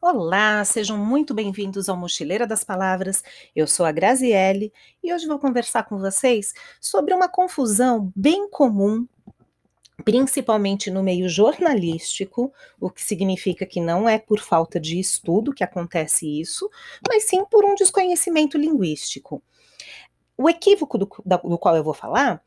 [0.00, 3.24] Olá, sejam muito bem-vindos ao Mochileira das Palavras.
[3.54, 9.08] Eu sou a Graziele e hoje vou conversar com vocês sobre uma confusão bem comum,
[10.04, 15.64] principalmente no meio jornalístico, o que significa que não é por falta de estudo que
[15.64, 16.70] acontece isso,
[17.08, 19.42] mas sim por um desconhecimento linguístico.
[20.36, 22.40] O equívoco do, do qual eu vou falar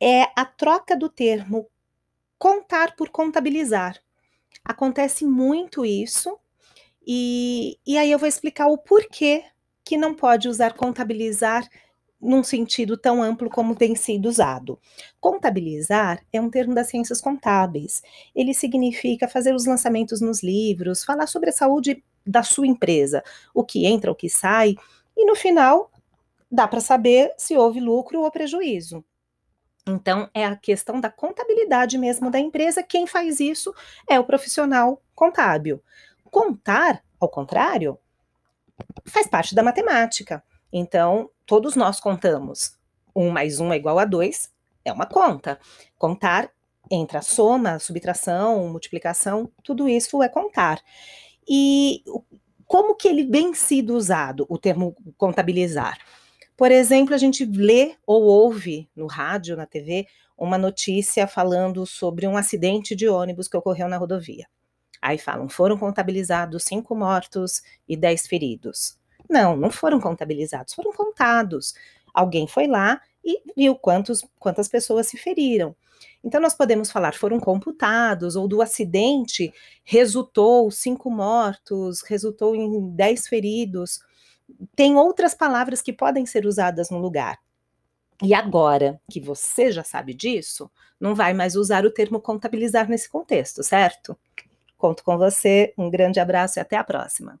[0.00, 1.68] é a troca do termo
[2.38, 4.00] contar por contabilizar.
[4.64, 6.38] Acontece muito isso
[7.06, 9.44] e, e aí eu vou explicar o porquê
[9.84, 11.68] que não pode usar contabilizar
[12.20, 14.80] num sentido tão amplo como tem sido usado.
[15.20, 18.02] Contabilizar é um termo das ciências contábeis.
[18.34, 23.22] Ele significa fazer os lançamentos nos livros, falar sobre a saúde da sua empresa,
[23.54, 24.74] o que entra, o que sai,
[25.16, 25.90] e no final
[26.50, 29.04] dá para saber se houve lucro ou prejuízo.
[29.86, 32.82] Então, é a questão da contabilidade mesmo da empresa.
[32.82, 33.72] Quem faz isso
[34.08, 35.80] é o profissional contábil.
[36.36, 37.98] Contar, ao contrário,
[39.06, 40.44] faz parte da matemática.
[40.70, 42.76] Então, todos nós contamos.
[43.14, 44.52] Um mais um é igual a dois,
[44.84, 45.58] é uma conta.
[45.96, 46.50] Contar
[46.90, 50.78] entra soma, subtração, multiplicação, tudo isso é contar.
[51.48, 52.04] E
[52.66, 55.96] como que ele vem sido usado, o termo contabilizar?
[56.54, 60.06] Por exemplo, a gente lê ou ouve no rádio, na TV,
[60.36, 64.46] uma notícia falando sobre um acidente de ônibus que ocorreu na rodovia.
[65.06, 68.98] Aí falam, foram contabilizados cinco mortos e dez feridos.
[69.30, 71.74] Não, não foram contabilizados, foram contados.
[72.12, 75.76] Alguém foi lá e viu quantos, quantas pessoas se feriram.
[76.24, 83.28] Então, nós podemos falar foram computados, ou do acidente resultou cinco mortos, resultou em dez
[83.28, 84.00] feridos.
[84.74, 87.38] Tem outras palavras que podem ser usadas no lugar.
[88.20, 90.68] E agora que você já sabe disso,
[90.98, 94.18] não vai mais usar o termo contabilizar nesse contexto, certo?
[94.86, 97.40] Conto com você, um grande abraço e até a próxima.